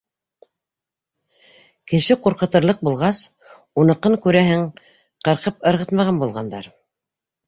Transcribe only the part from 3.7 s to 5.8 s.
уныҡын, күрәһең, ҡырҡып